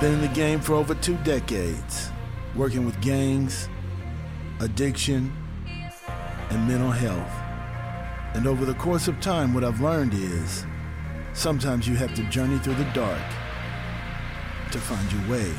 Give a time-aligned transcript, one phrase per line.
[0.00, 2.10] Been in the game for over two decades,
[2.56, 3.68] working with gangs,
[4.58, 5.30] addiction,
[6.48, 7.30] and mental health.
[8.34, 10.64] And over the course of time, what I've learned is
[11.34, 13.20] sometimes you have to journey through the dark
[14.72, 15.52] to find your way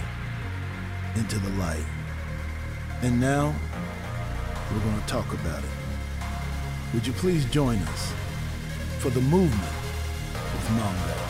[1.18, 1.86] into the light.
[3.04, 3.54] And now,
[4.71, 5.70] we're going to talk about it.
[6.96, 8.12] Would you please join us
[8.98, 9.73] for the movement
[10.33, 11.21] with Mongo?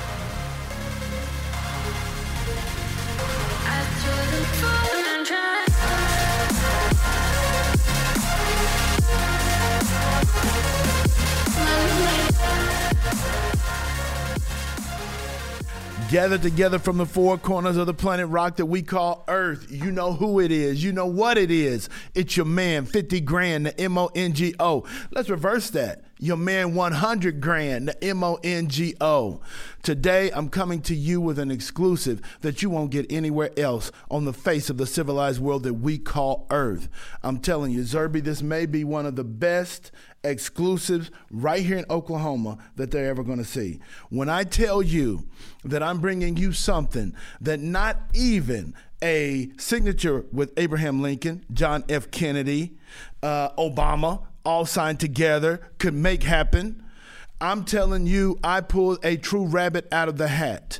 [16.11, 19.67] Gathered together from the four corners of the planet rock that we call Earth.
[19.69, 20.83] You know who it is.
[20.83, 21.87] You know what it is.
[22.13, 24.85] It's your man, 50 grand, the M O N G O.
[25.11, 26.03] Let's reverse that.
[26.23, 29.41] Your man, 100 grand, the M O N G O.
[29.81, 34.25] Today, I'm coming to you with an exclusive that you won't get anywhere else on
[34.25, 36.89] the face of the civilized world that we call Earth.
[37.23, 39.91] I'm telling you, Zerby, this may be one of the best
[40.23, 43.79] exclusives right here in Oklahoma that they're ever going to see.
[44.09, 45.27] When I tell you
[45.63, 52.11] that I'm bringing you something that not even a signature with Abraham Lincoln, John F.
[52.11, 52.77] Kennedy,
[53.23, 56.83] uh, Obama, all signed together could make happen.
[57.39, 60.79] I'm telling you, I pulled a true rabbit out of the hat.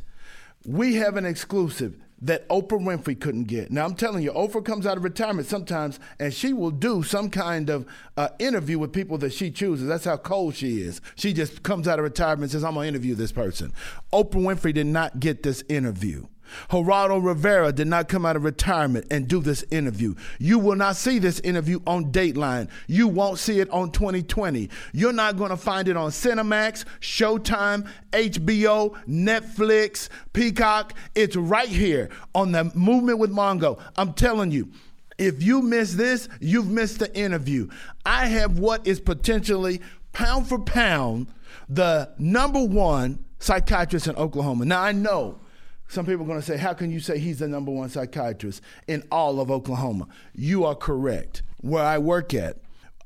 [0.66, 3.72] We have an exclusive that Oprah Winfrey couldn't get.
[3.72, 7.30] Now I'm telling you, Oprah comes out of retirement sometimes, and she will do some
[7.30, 9.88] kind of uh, interview with people that she chooses.
[9.88, 11.02] That's how cold she is.
[11.16, 13.74] She just comes out of retirement and says, "I'm gonna interview this person."
[14.14, 16.28] Oprah Winfrey did not get this interview.
[16.70, 20.16] Geraldo Rivera did not come out of retirement and do this interview.
[20.40, 22.70] You will not see this interview on Dateline.
[22.88, 24.70] You won't see it on 2020.
[24.94, 30.94] You're not going to find it on Cinemax, Showtime, HBO, Netflix, Peacock.
[31.16, 33.80] It's right here on the Movement with Mongo.
[33.96, 34.72] I'm telling you.
[35.18, 37.70] If you miss this, you've missed the interview.
[38.08, 39.80] I have what is potentially
[40.14, 41.28] pound for pound
[41.70, 44.66] the number one psychiatrist in Oklahoma.
[44.66, 45.40] Now I know
[45.92, 48.62] some people are going to say, How can you say he's the number one psychiatrist
[48.88, 50.08] in all of Oklahoma?
[50.34, 51.44] You are correct.
[51.58, 52.58] Where I work at,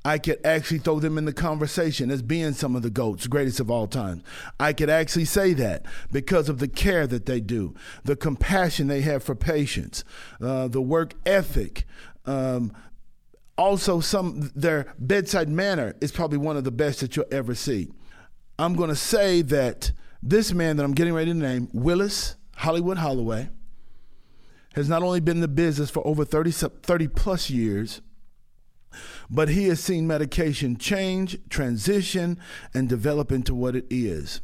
[0.05, 3.59] I could actually throw them in the conversation as being some of the GOATs, greatest
[3.59, 4.21] of all time.
[4.59, 9.01] I could actually say that because of the care that they do, the compassion they
[9.01, 10.03] have for patients,
[10.39, 11.85] uh, the work ethic.
[12.27, 12.71] Um,
[13.57, 17.89] also, some their bedside manner is probably one of the best that you'll ever see.
[18.59, 19.91] I'm going to say that
[20.21, 23.49] this man that I'm getting ready to name, Willis Hollywood Holloway,
[24.75, 28.01] has not only been in the business for over 30, 30 plus years,
[29.29, 32.37] but he has seen medication change, transition,
[32.73, 34.41] and develop into what it is.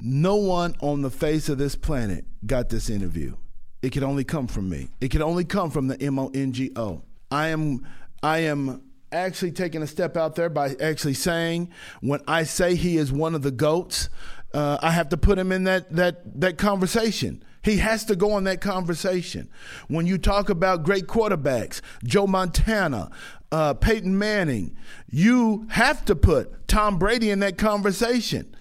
[0.00, 3.36] No one on the face of this planet got this interview.
[3.82, 4.90] It could only come from me.
[5.00, 7.02] It could only come from the M O N G O.
[7.30, 7.86] I am
[8.22, 12.96] I am actually taking a step out there by actually saying when I say he
[12.96, 14.08] is one of the goats,
[14.54, 17.42] uh, I have to put him in that that that conversation.
[17.62, 19.50] He has to go on that conversation.
[19.88, 23.10] When you talk about great quarterbacks, Joe Montana,
[23.52, 24.76] uh, Peyton Manning,
[25.10, 28.54] you have to put Tom Brady in that conversation.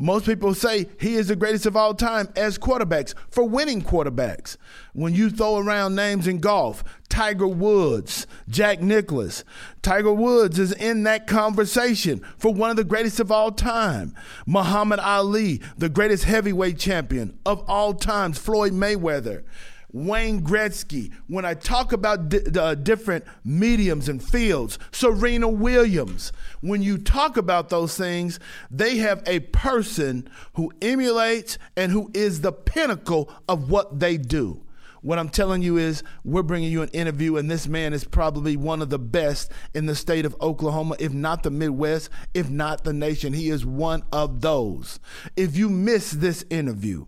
[0.00, 4.56] Most people say he is the greatest of all time as quarterbacks for winning quarterbacks.
[4.92, 9.42] When you throw around names in golf, Tiger Woods, Jack Nicklaus,
[9.82, 14.14] Tiger Woods is in that conversation for one of the greatest of all time.
[14.46, 19.42] Muhammad Ali, the greatest heavyweight champion of all times, Floyd Mayweather.
[19.90, 26.82] Wayne Gretzky, when I talk about di- uh, different mediums and fields, Serena Williams, when
[26.82, 28.38] you talk about those things,
[28.70, 34.62] they have a person who emulates and who is the pinnacle of what they do.
[35.00, 38.56] What I'm telling you is, we're bringing you an interview, and this man is probably
[38.56, 42.84] one of the best in the state of Oklahoma, if not the Midwest, if not
[42.84, 43.32] the nation.
[43.32, 44.98] He is one of those.
[45.36, 47.06] If you miss this interview,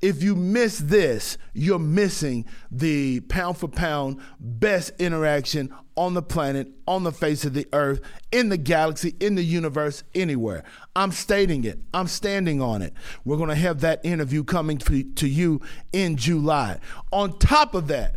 [0.00, 6.68] if you miss this, you're missing the pound for pound best interaction on the planet,
[6.86, 8.00] on the face of the earth,
[8.32, 10.64] in the galaxy, in the universe, anywhere.
[10.96, 11.78] I'm stating it.
[11.92, 12.94] I'm standing on it.
[13.24, 15.60] We're going to have that interview coming to you
[15.92, 16.78] in July.
[17.12, 18.16] On top of that,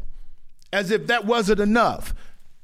[0.71, 2.13] as if that wasn't enough,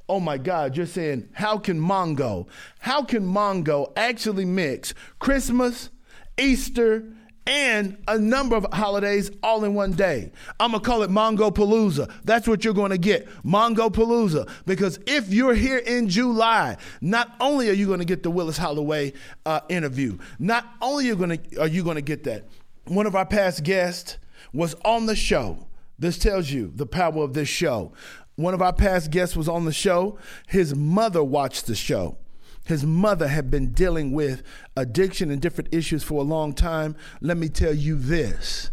[0.08, 2.48] oh my God, you're saying, how can Mongo,
[2.80, 5.90] how can Mongo actually mix Christmas,
[6.38, 7.04] Easter,
[7.50, 10.30] and a number of holidays all in one day.
[10.60, 12.08] I'm gonna call it Mongo Palooza.
[12.22, 14.48] That's what you're gonna get, Mongo Palooza.
[14.66, 19.12] Because if you're here in July, not only are you gonna get the Willis Holloway
[19.44, 22.44] uh, interview, not only are, gonna, are you gonna get that,
[22.84, 24.18] one of our past guests
[24.52, 25.66] was on the show
[25.98, 27.92] This tells you the power of this show.
[28.36, 30.18] One of our past guests was on the show.
[30.46, 32.16] His mother watched the show.
[32.64, 34.42] His mother had been dealing with
[34.76, 36.96] addiction and different issues for a long time.
[37.20, 38.70] Let me tell you this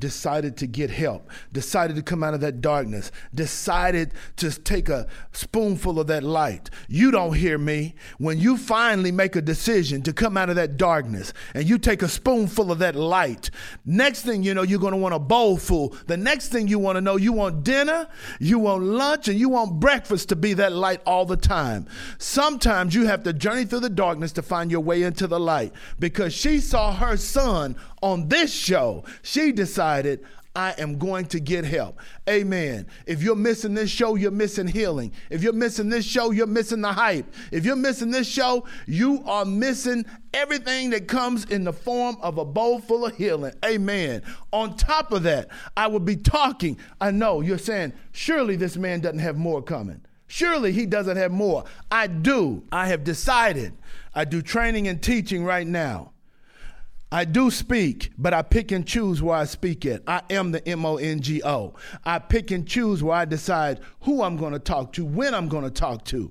[0.00, 5.06] decided to get help, decided to come out of that darkness, decided to take a
[5.32, 6.70] spoonful of that light.
[6.88, 7.94] You don't hear me.
[8.18, 12.02] When you finally make a decision to come out of that darkness and you take
[12.02, 13.50] a spoonful of that light,
[13.84, 15.94] next thing you know, you're going to want a bowl full.
[16.06, 18.08] The next thing you want to know, you want dinner,
[18.40, 21.86] you want lunch, and you want breakfast to be that light all the time.
[22.18, 25.72] Sometimes you have to journey through the darkness to find your way into the light
[25.98, 29.04] because she saw her son on this show.
[29.22, 30.24] She decided
[30.54, 32.00] I am going to get help.
[32.28, 32.88] Amen.
[33.06, 35.12] If you're missing this show, you're missing healing.
[35.30, 37.32] If you're missing this show, you're missing the hype.
[37.52, 40.04] If you're missing this show, you are missing
[40.34, 43.52] everything that comes in the form of a bowl full of healing.
[43.64, 44.22] Amen.
[44.52, 46.78] On top of that, I will be talking.
[47.00, 50.02] I know you're saying, surely this man doesn't have more coming.
[50.26, 51.64] Surely he doesn't have more.
[51.92, 52.64] I do.
[52.72, 53.72] I have decided.
[54.14, 56.12] I do training and teaching right now.
[57.12, 60.02] I do speak, but I pick and choose where I speak at.
[60.06, 61.74] I am the M O N G O.
[62.04, 65.48] I pick and choose where I decide who I'm going to talk to, when I'm
[65.48, 66.30] going to talk to.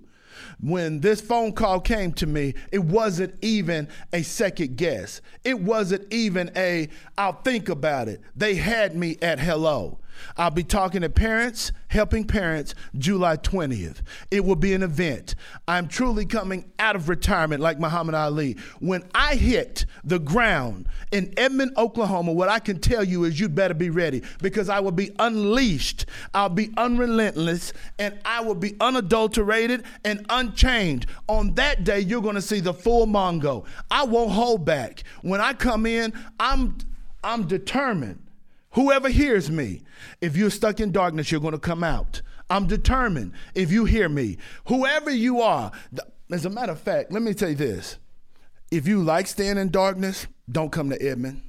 [0.61, 5.21] When this phone call came to me, it wasn't even a second guess.
[5.43, 6.87] It wasn't even a,
[7.17, 8.21] I'll think about it.
[8.35, 9.99] They had me at hello.
[10.37, 14.01] I'll be talking to parents, helping parents, July 20th.
[14.31, 15.35] It will be an event.
[15.67, 18.57] I'm truly coming out of retirement like Muhammad Ali.
[18.79, 23.49] When I hit the ground in Edmond, Oklahoma, what I can tell you is you
[23.49, 26.05] better be ready because I will be unleashed.
[26.33, 31.07] I'll be unrelentless and I will be unadulterated and unchanged.
[31.27, 33.65] On that day, you're going to see the full Mongo.
[33.89, 35.03] I won't hold back.
[35.21, 36.77] When I come in, I'm
[37.23, 38.21] I'm determined
[38.71, 39.81] Whoever hears me,
[40.21, 42.21] if you're stuck in darkness, you're going to come out.
[42.49, 44.37] I'm determined if you hear me.
[44.65, 45.71] Whoever you are,
[46.31, 47.97] as a matter of fact, let me tell you this.
[48.71, 51.41] If you like staying in darkness, don't come to Edmond.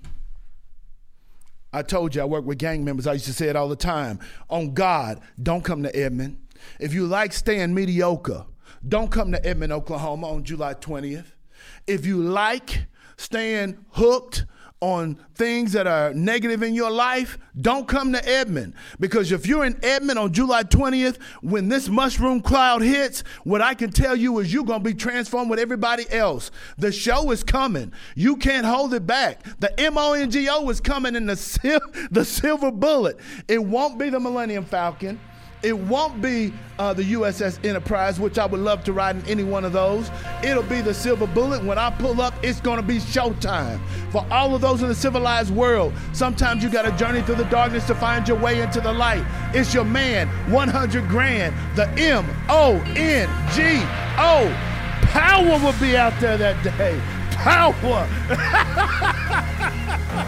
[1.72, 3.06] I told you I work with gang members.
[3.06, 4.19] I used to say it all the time.
[4.49, 6.38] On God, don't come to Edmond.
[6.78, 8.44] If you like staying mediocre,
[8.87, 11.32] don't come to Edmond, Oklahoma on July 20th.
[11.87, 12.87] If you like
[13.17, 14.46] staying hooked,
[14.81, 18.75] on things that are negative in your life, don't come to Edmond.
[18.99, 23.75] Because if you're in Edmond on July 20th, when this mushroom cloud hits, what I
[23.75, 26.50] can tell you is you're going to be transformed with everybody else.
[26.79, 27.93] The show is coming.
[28.15, 29.44] You can't hold it back.
[29.61, 31.81] The M-O-N-G-O is coming in the, sil-
[32.11, 33.19] the silver bullet.
[33.49, 35.21] It won't be the Millennium Falcon.
[35.62, 39.44] It won't be uh, the USS Enterprise, which I would love to ride in any
[39.44, 40.10] one of those.
[40.42, 41.62] It'll be the Silver Bullet.
[41.62, 43.78] When I pull up, it's going to be showtime.
[44.10, 47.44] For all of those in the civilized world, sometimes you got to journey through the
[47.44, 49.24] darkness to find your way into the light.
[49.54, 53.82] It's your man, 100 grand, the M O N G
[54.18, 54.48] O.
[55.08, 56.98] Power will be out there that day.
[57.32, 58.08] Power.